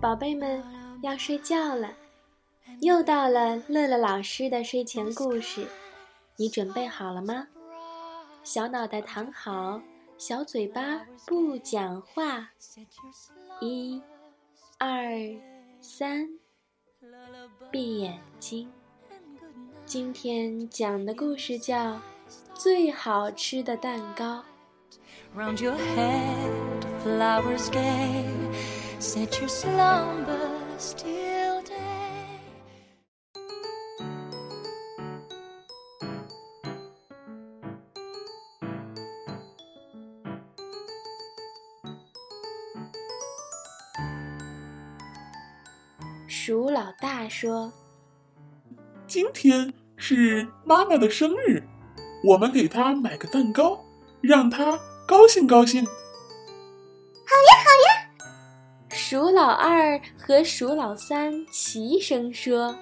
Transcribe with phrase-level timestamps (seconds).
[0.00, 0.62] 宝贝们
[1.02, 1.92] 要睡觉了，
[2.80, 5.66] 又到了乐乐老师的睡前故事，
[6.36, 7.48] 你准备好了吗？
[8.44, 9.82] 小脑袋躺好，
[10.16, 12.48] 小嘴巴不讲话。
[13.60, 14.00] 一、
[14.78, 14.88] 二、
[15.80, 16.28] 三，
[17.72, 18.70] 闭眼睛。
[19.84, 21.94] 今天讲的故事叫
[22.54, 24.44] 《最好吃的蛋糕》。
[25.36, 28.24] Round your head, flowers gay,
[29.00, 31.74] set your slumbers till day.
[46.26, 47.72] 鼠老大说
[49.06, 51.62] ：“今天是妈妈的生日，
[52.24, 53.84] 我们给她买个蛋糕，
[54.20, 55.86] 让她。”高兴高兴，
[59.10, 62.76] 鼠老二和鼠老三齐声说：“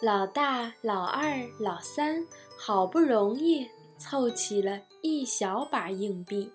[0.00, 2.26] 老大、老二、老三
[2.58, 6.50] 好不容易凑齐了一小把硬币，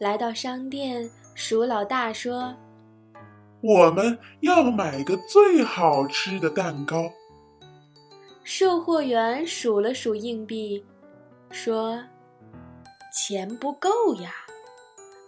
[0.00, 1.08] 来到商店。
[1.36, 2.52] 鼠老大说
[3.62, 7.08] ：‘我们要买个最好吃的蛋糕。’
[8.42, 10.84] 售货员数了数硬币，
[11.52, 11.96] 说。”
[13.16, 14.32] 钱不够呀，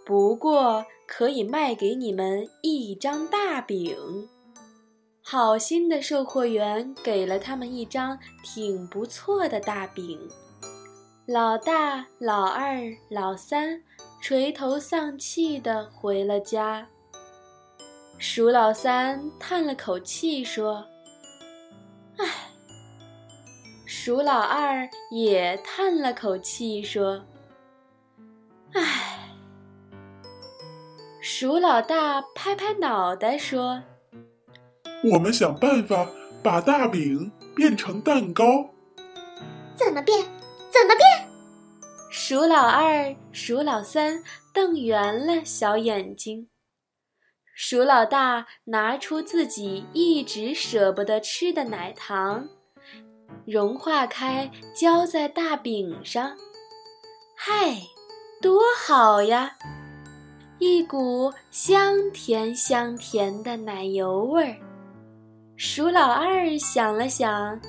[0.07, 4.29] 不过可以卖给你们一张大饼。
[5.21, 10.17] 好心的售货员给了他们一张挺不错的大饼。
[11.25, 13.83] 老大、老二、老三
[14.21, 16.87] 垂头丧气地回了家。
[18.17, 20.85] 鼠老三叹了口气说
[22.15, 22.25] ：“唉。”
[23.85, 27.21] 鼠老二也叹了口气说。
[28.71, 29.06] 唉，
[31.39, 33.83] 鼠老大拍拍脑袋说
[35.13, 36.09] ：“我们想办法
[36.41, 38.71] 把大饼变成蛋糕。”
[39.77, 40.19] 怎么变？
[40.71, 41.29] 怎么变？
[42.09, 46.49] 鼠老二、鼠老三瞪圆了小眼睛。
[47.53, 52.47] 鼠老大拿出自己一直舍不得吃的奶糖，
[53.45, 56.35] 融化开，浇在大饼上。
[57.35, 57.83] 嗨！
[58.41, 59.55] 多好呀！
[60.59, 64.55] 一股香甜香甜的奶油味儿。
[65.55, 67.59] 鼠老二想了想，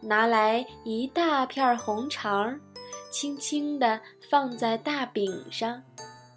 [0.00, 2.58] 拿来一大片红肠，
[3.10, 4.00] 轻轻地
[4.30, 5.82] 放在大饼上。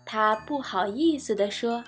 [0.03, 1.83] 他不好意思地说：“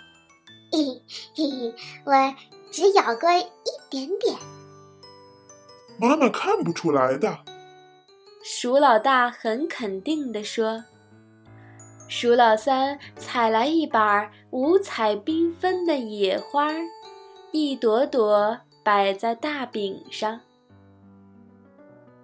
[0.71, 1.01] 嘿
[1.35, 2.35] 嘿，我
[2.71, 3.45] 只咬过一
[3.89, 4.35] 点点。”
[5.99, 7.39] 妈妈看不出来的。
[8.43, 10.83] 鼠老大很肯定地说。
[12.15, 16.71] 鼠老三采来一把五彩缤纷的野花，
[17.51, 20.39] 一朵朵摆在大饼上。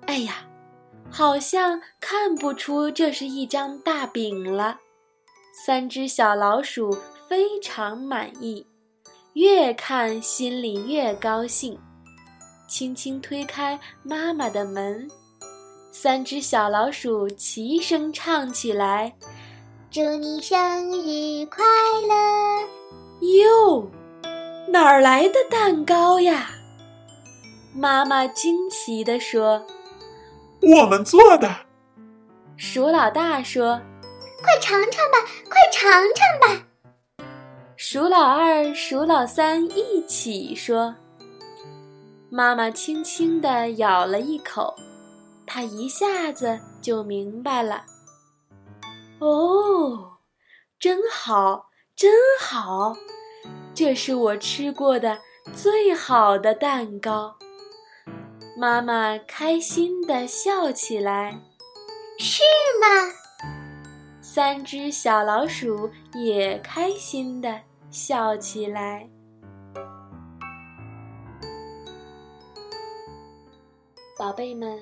[0.05, 0.45] 哎呀，
[1.09, 4.78] 好像看不出这是一张大饼了。
[5.66, 6.95] 三只小老鼠
[7.28, 8.67] 非常满意，
[9.33, 11.79] 越看心里越高兴。
[12.67, 15.09] 轻轻推开妈妈的门，
[15.91, 19.16] 三只小老鼠齐声唱起来。
[19.91, 20.55] 祝你生
[20.91, 21.66] 日快
[22.07, 22.61] 乐！
[23.41, 23.89] 哟，
[24.67, 26.51] 哪儿来的蛋糕呀？
[27.73, 29.66] 妈妈惊奇地说
[30.61, 31.49] ：“我们做的。”
[32.55, 33.81] 鼠老大说
[34.44, 37.25] ：“快尝尝吧，快尝尝吧。”
[37.75, 40.94] 鼠老二、鼠老三一起说
[42.29, 44.75] ：“妈妈轻轻地咬了一口，
[45.47, 47.83] 她一下子就明白了。”
[49.19, 50.18] 哦，
[50.80, 52.09] 真好，真
[52.40, 52.96] 好！
[53.73, 55.20] 这是我吃过的
[55.53, 57.35] 最好的蛋糕。
[58.58, 61.38] 妈妈开心地笑起来。
[62.17, 62.43] 是
[62.82, 63.14] 吗？
[64.22, 67.59] 三只小老鼠也开心地
[67.91, 69.09] 笑起来。
[74.17, 74.78] 宝贝们，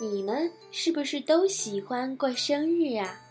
[0.00, 3.27] 你们是不是都喜欢过生日啊？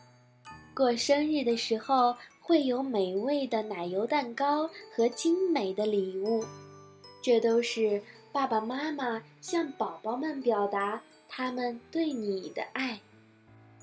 [0.78, 6.46] 过生日的时候，会有美味的奶油蛋糕和精美的礼物，
[7.20, 8.00] 这都是
[8.32, 13.00] 爸爸妈妈向宝宝们表达他们对你的爱。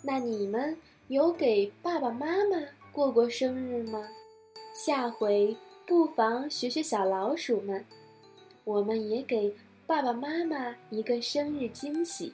[0.02, 0.76] 那你们
[1.08, 2.62] 有给爸爸妈妈
[2.92, 4.06] 过过生日吗？
[4.72, 7.84] 下回不妨学学小老鼠们，
[8.62, 9.52] 我们也给
[9.84, 12.32] 爸爸妈妈一个生日惊喜。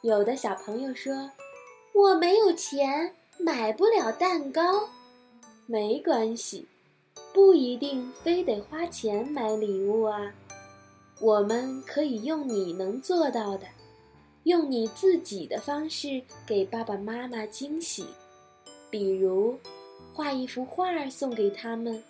[0.00, 1.30] 有的小朋友说
[1.92, 4.88] ：“我没有钱。”买不了蛋糕，
[5.66, 6.66] 没关系，
[7.32, 10.32] 不一定非得花钱买礼物啊。
[11.20, 13.66] 我们可以用你能做到的，
[14.44, 18.04] 用你自己的方式给爸爸妈妈惊喜，
[18.90, 19.58] 比如
[20.12, 22.02] 画一幅画送给他们，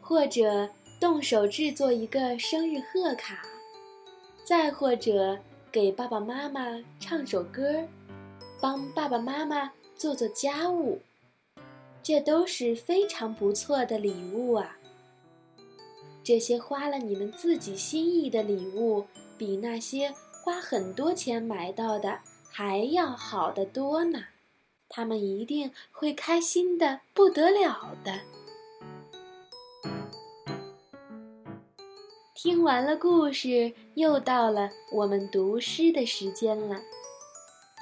[0.00, 0.68] 或者
[1.00, 3.42] 动手制作一个生日贺卡，
[4.44, 5.36] 再或者
[5.72, 7.82] 给爸爸妈妈唱首歌，
[8.60, 9.70] 帮爸爸妈妈
[10.00, 10.98] 做做家务，
[12.02, 14.78] 这都是非常不错的礼物啊。
[16.24, 19.04] 这些花了你们自己心意的礼物，
[19.36, 22.20] 比那些花很多钱买到的
[22.50, 24.24] 还要好得多呢。
[24.88, 28.20] 他们一定会开心的不得了的。
[32.34, 36.80] 听完了故事，又到了我们读诗的时间了。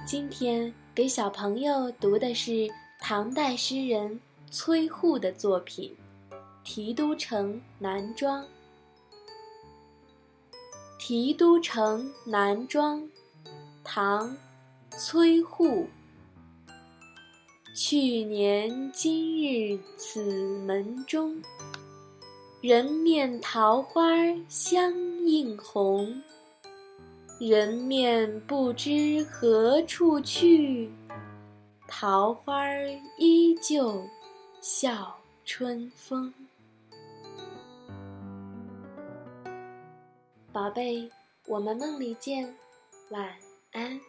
[0.05, 2.69] 今天给小朋友读的是
[2.99, 5.97] 唐代诗人崔护的作品。
[6.65, 8.43] 《提督城南庄》，
[10.99, 13.01] 《提督城南庄》，
[13.85, 14.29] 唐·
[14.99, 15.87] 崔护。
[17.77, 20.21] 去年今日此
[20.67, 21.41] 门中，
[22.61, 24.03] 人面桃花
[24.49, 24.93] 相
[25.25, 26.21] 映红。
[27.39, 30.91] 人面不知何处去，
[31.87, 32.67] 桃花
[33.17, 34.05] 依旧
[34.61, 36.35] 笑春风。
[40.53, 41.09] 宝贝，
[41.47, 42.53] 我们梦里见，
[43.11, 43.33] 晚
[43.71, 44.01] 安。